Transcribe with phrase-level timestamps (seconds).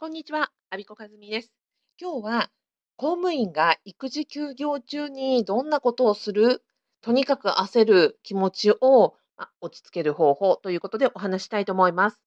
[0.00, 1.52] こんにちは、アビコカズミです。
[2.00, 2.50] 今日は
[2.96, 6.62] 公務員が育児休業中にどんなことをする、
[7.02, 12.22] とにかく焦る気持ちをま落ち着ける方法ということでお話したいと思います。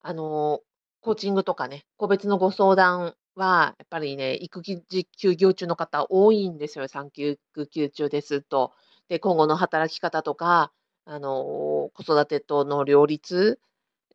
[0.00, 0.60] あの、
[1.00, 6.86] コーチングとかね、個別のご相談は、やっぱりね、育児休業中の方多いんですよ。
[6.86, 7.36] 産休
[7.72, 8.72] 休中ですと。
[9.08, 10.70] で、今後の働き方とか、
[11.04, 13.58] あの、子育てとの両立、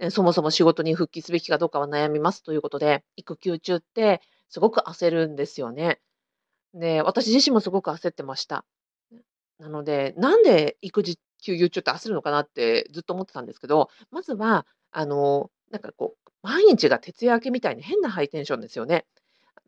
[0.10, 6.00] そもそも仕事に復帰すべきかどうかは悩みますということで、育休中ってすごく焦るんですよね。
[6.74, 8.66] で、私自身もすごく焦ってました。
[9.60, 19.06] なので、なんで育児休業中って焦るのかなってずっと思ってたんですけど、まずは、あの、なんかこう、毎日が徹夜明けみたいに変なハイテンションですよね。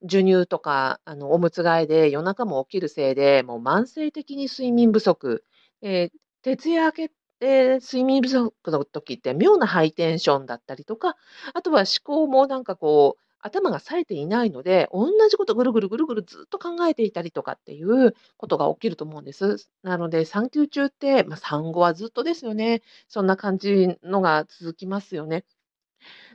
[0.01, 5.43] 授乳とか、あの、おむつ替えで夜中も起きるせいで、もう慢性的に睡眠不足。
[5.81, 7.11] えー、徹夜明け
[7.43, 11.17] で、睡眠不足の時って妙なハイテンションだったりとか、
[11.53, 19.69] あとは思考もなんかこう、頭が冴えていないので、同じことぐるぐるぐるぐるずっと考えていたりとかっていうことが起きると思うんです。
[19.81, 22.81] なので、産休中って、まあ、産後はずっとですよね。
[23.09, 25.43] そんな感じのが続きますよね。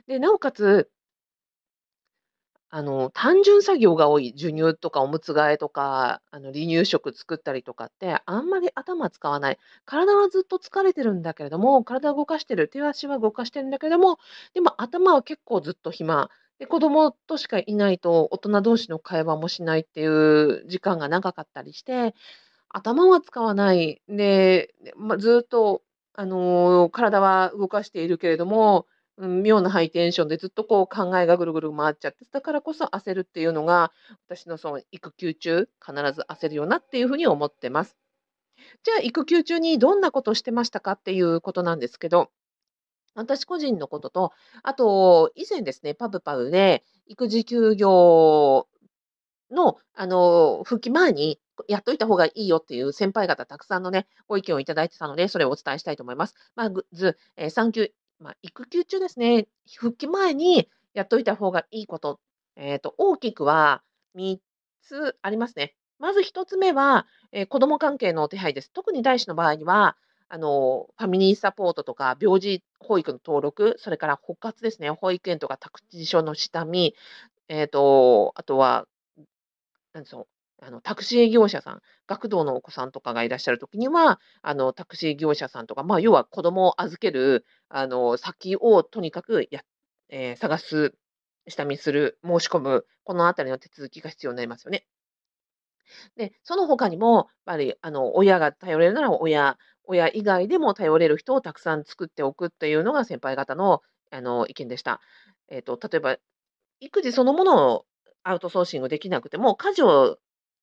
[0.07, 0.89] で、なおかつ、
[2.71, 9.57] あの、単純作業が多い、授乳とかおむつ替えとか、あの、離乳食作ったりとかって、あんまり頭使わない。
[9.85, 14.19] 体はずっと疲れてるんだけれども、体動かしてる、手足は動かしてるんだけれども、
[14.53, 16.29] でも頭は結構ずっと暇。
[16.59, 22.13] で、子供としかいないと、大人同士の会話もしないっていう時間が長かったりして、
[22.69, 24.01] 頭は使わない。
[24.09, 25.83] で、ま、ずっと、
[26.15, 28.85] あの、体は動かしているけれども
[29.27, 33.91] 妙なハイテンションでずっとこう考えがぐるぐる回っちゃって、だからこそ焦るっていうのが、
[34.27, 37.97] 私のその育休中、必ず焦るよなっていうふうに思ってます。
[38.83, 42.31] じゃあ、育休中にどんなことをしてましたかっていうことなんですけど、
[43.15, 44.31] 私個人のことと、
[44.63, 48.67] あと、以前ですね、パブパブで育児休業
[49.51, 56.35] の、あの、復帰前にやっといた方がいいよっていう先輩方たくさんのね、ご意見をいただいてたので、それをお伝えしたいと思います。
[56.55, 57.49] まず、えー、
[58.19, 59.47] まあ、育休中ですね、
[59.77, 62.19] 復帰前にやっといた方がいいこと、
[62.55, 63.81] えっと、大きくは
[64.13, 64.39] 3
[64.81, 65.75] つありますね。
[65.99, 68.71] まず1つ目は、え、子供関係の手配です。
[68.71, 69.97] 特に第一の場合には、
[70.29, 76.95] あの、ファミリーサポートとか病児保育の登録、それから保活ですね、保育園とか託児所の下見、
[77.47, 78.87] えっと、あとは、
[79.93, 89.61] なんでしょうあの、タクシー業者さん、学童のお子さんとかがいらっしゃるときには、あの、タクシー業者さんとか、まあ、要は子供を預ける、あの、先をとにかくや
[90.09, 90.93] えー探す、
[91.47, 94.85] 下見する、申し込む、このあたりの手続きが必要になりますよね。
[96.15, 103.81] で、その他にも、やっぱり、あの、親が頼れるなら親、親以外でも頼れる人をたくさん作っておくっていうのが先輩方の、
[104.11, 105.01] あの、意見でした。
[105.47, 106.17] えっと、例えば、
[106.79, 107.85] 育児そのものを
[108.23, 110.17] アウトソーシングできなくても、家事を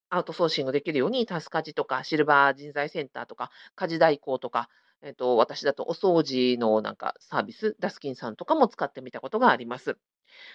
[0.09, 4.69] アウトソーシングできるように、タスカジとかシルバー人材センターとか、家事代行とか、
[5.03, 9.99] えっと、私だとお掃除のなんかサービス、ダスキンさんとかも使ってみたことがあります。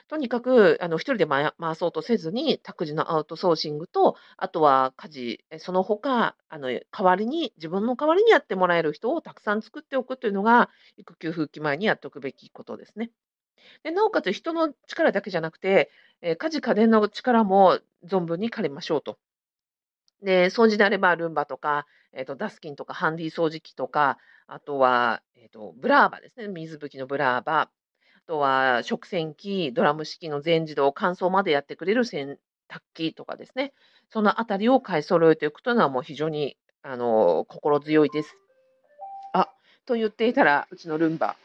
[0.07, 13.11] とにかく、あの、一人で回そうとせずに、託児のアウトソーシングと、あとは家事、その他、あの、代わりに、自分の代わりにやってもらえる人をたくさん作っておくというのが、育休復帰前にやっておくべきことですね。
[13.83, 15.91] で、なおかつ人の力だけじゃなくて、
[16.21, 19.17] え家事家電の力も存分に借りましょうと。
[20.21, 24.17] で、掃除であればルンバとか、えっと、ダスキンとかハンディ掃除機とか、
[24.47, 26.47] あとは、えっと、ブラーバですね。
[26.47, 27.61] 水拭きのブラーバ。
[27.61, 27.69] あ
[28.27, 32.37] とは、食洗機、ドラム式の全自動乾燥までやってくれる洗
[32.69, 33.73] 濯機とかですね。
[34.09, 38.35] そのあたりを買い揃えていくというのはもう非常に、あの、心強いです。
[39.33, 39.49] あ、
[39.85, 41.35] と言っていたら、うちのルンバ。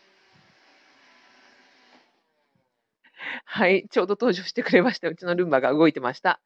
[3.44, 5.08] はい、ちょうど登場してくれました。
[5.08, 6.40] うちのルンバが動いてました。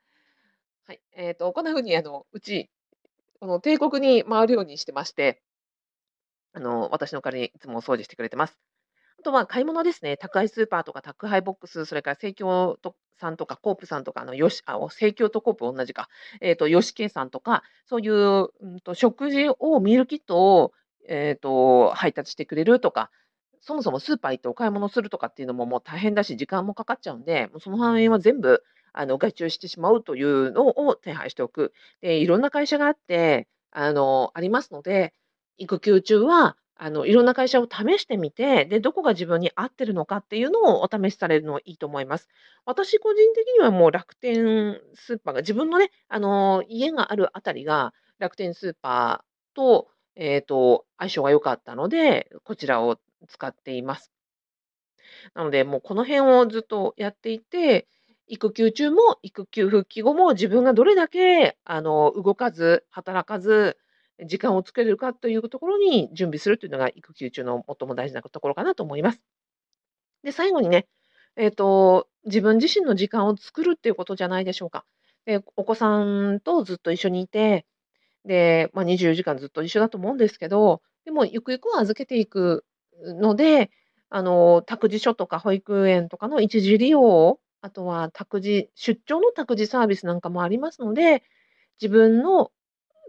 [0.87, 1.01] はい。
[1.13, 2.71] えっと、こんな風にあの、うち、
[3.41, 5.43] この帝国に回るようにしてまして、
[6.53, 8.59] あの、私の代わりにいつも掃除してくれてます。
[9.21, 10.17] あとは買い物ですね。
[10.17, 12.79] 宅配スーパーとか宅配ボックス、それから生協
[13.19, 16.09] さんとかコープさんとか、あの、よし、あ、生協とコープ同じか。
[16.41, 20.73] えっと、ヨシケイさんとか、そういう、うんと、食事を、ミールキットを、
[21.09, 23.11] えっと、配達してくれるとか、
[23.61, 31.73] そもそもスーパー行ってお買い物するとかっていうのももう大変だし、時間もかかっちゃうんで、もうその辺は全部あの、外注してしまうというのを手配しておく。
[32.01, 35.15] で、いろんな会社があって、あの、ありますので、
[35.59, 42.29] 育休中は、あの、いろんな会社を試してみて、で、どこが自分に合ってるのかっていうのをお試しされるのいいと思います。
[42.65, 52.99] 私個人的にはもう楽天スーパーが、自分のね、あの、家があるあたりが楽天スーパーと、えっと、相性が良かったので、こちらを
[53.29, 54.11] 使っています。
[55.35, 57.89] なので、もうこの辺をずっとやっていて、
[58.31, 63.77] 育休中も育休復帰後も自分がどれだけあの動かず、働かず、
[64.25, 69.21] 時間を作れるかというところに準備するというのが育休中の最も大事なところかなと思います。
[70.23, 70.87] で、最後にね、
[71.37, 74.85] えっと、自分自身の時間を作るっていうことじゃないでしょうか。
[75.25, 77.67] で、お子さんとずっと一緒にいて、
[78.25, 82.65] で、まあ、24時間ずっと一緒だと思うんですけど、でもゆくゆくは預けていく
[83.03, 83.71] ので、
[84.09, 91.23] あの、託児所とか保育園とかの一時利用、あとは託児出張の託児サービスなんかもありますので、
[91.81, 92.53] 自分の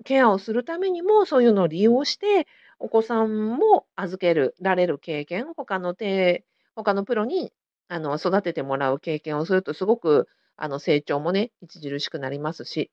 [0.06, 2.48] ケアをするためにも、そういうのを利用して、
[2.80, 6.46] お子さんも預けるられる経験、他のて
[6.76, 7.54] 他のプロに
[7.90, 10.28] あの育ててもらう経験をするとすごく
[10.58, 12.92] あの成長もね、著しくなりますし、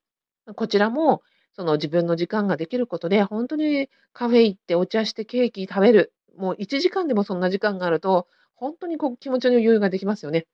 [0.56, 1.22] こちらも
[1.54, 10.46] その自分の時間ができることで、本当にカフェ行ってお茶してケーキ食べる、もう1時間でもそんな時間があると、本当にこう気持ちの余裕ができますよね。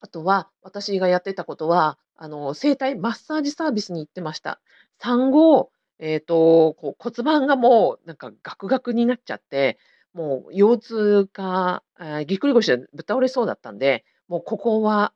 [0.00, 4.60] あとは、私がやってたことは、あの、整体マッサージサービスに行ってました。
[4.98, 9.78] 産後、えっと、こう骨盤がもうなんかガクガクになっちゃって、
[10.12, 15.12] もう腰痛か、あ、ぎっくり腰でぶっ倒れそうだったんで、もうここは、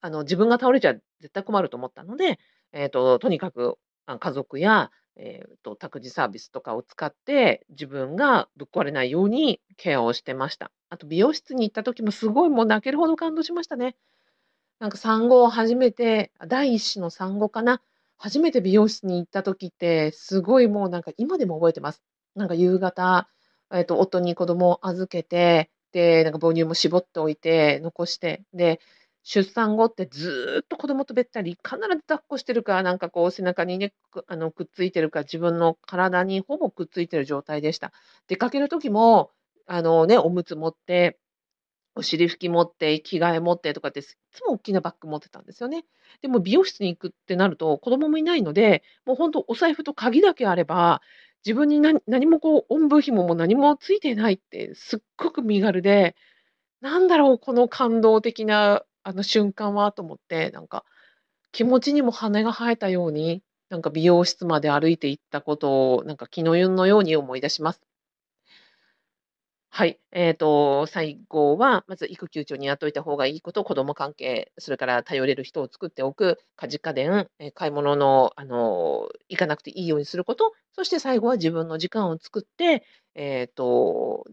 [0.00, 2.38] あの、自分が倒れちゃ絶対困ると思ったので、
[2.72, 3.76] えっと、とにかく、
[4.20, 10.70] 家族や、えっと、託児サービスとかを使って、自分がぶっ壊れないようにケアをしてました。
[10.90, 13.96] あと美容室に行った時もすごいもう泣けるほど感動しましたね。
[14.80, 17.82] なんか産後を初めて、第一子の産後かな、
[18.16, 22.02] 初めて美容室に行った時って、すごいもうなんか今でも覚えてます。
[22.36, 23.28] なんか夕方、
[23.72, 28.80] えっと、夫に子供を預けて、で、なんか母乳も絞っておいて、残して、で、
[29.30, 37.92] 出産後ってずっと子供とべったり、必ず抱っこしてるか、なんかこう背中にね、くあの、くっついてるか、自分の体にほぼくっついてる状態でした。
[38.26, 39.30] 出かける時も、
[39.66, 41.18] あのね、おむつ持って
[41.94, 45.84] お尻拭き持って、着替え持ってとかって、いつも大きなバッグ持ってたんですよね。
[46.22, 51.02] でも美容室に行くってなると、子供もいないので、もうほんとお財布と鍵だけあれば、
[51.44, 56.16] 自分にな何もこう、おんぶ紐も何もついてないって、すっごく身軽で、
[56.80, 60.84] なんだろう、この感動的なあの瞬間はと思って、なんか、
[61.50, 67.80] 気持ちにも羽が生えたように、なんか美容室まで歩いて行ったことを、なんか気のゆんのように思い出します。
[69.70, 69.98] はい。
[70.10, 82.84] えっと、最後は、まず育休中にやっといた方がいいこと、子供関係、それから頼れる人を作っておく、家事家電、え、買い物の、あの、行かなくていいようにすること、そして最後は自分の時間を作って、
[83.14, 84.24] えっと、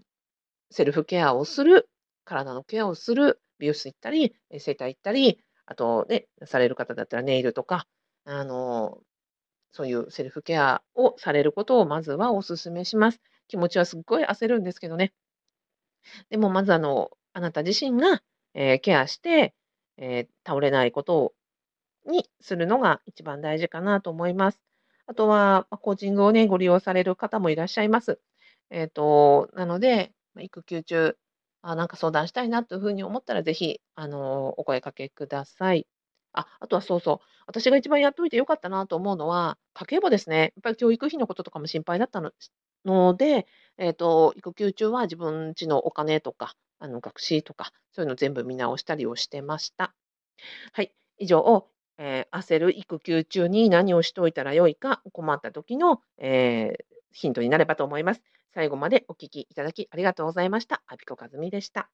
[0.72, 1.90] セルフケアをする、
[2.26, 7.88] 体のケアをする、美容室行ったり、え、整体行ったり、あとね、される方だったらネイルとか、
[8.26, 9.00] あの、
[9.72, 13.22] そういうセルフケアをされることをまずはお勧めします。
[13.48, 15.14] 気持ちはすっごい焦るんですけどね。
[16.30, 18.22] でもまずあの、あなた自身が、
[18.54, 19.54] えーケアして、
[19.98, 21.34] えー倒れないこと
[22.06, 24.62] にするのが一番大事かなと思います。
[25.08, 28.20] あとは、ま、コーチングをね、ご利用される方もいらっしゃいます。
[28.72, 31.18] えっと、なので、育休中、
[31.68, 35.88] あ、なんか相談したいなという風に思ったら、ぜひ、あの、お声かけください。
[36.34, 40.54] あ、あとはそうそう、私が一番やっといて良かったなと思うのは、家計簿ですね。
[40.56, 42.32] やっぱり教育費のこととかも心配だったの
[42.86, 43.48] ので、
[43.78, 49.96] えっと、育休中は自分ちのお金とか、あの、学資とか、そういうの全部見直したりをしてました。
[50.74, 51.68] はい、以上、
[52.00, 56.86] えー焦る育休中に何をしておいたらよいか、困った時の、えー
[57.18, 58.22] ヒントになればと思います。
[58.56, 60.82] 最後までお聞きいただきありがとうございました。
[60.88, 61.92] アビコカズミでした。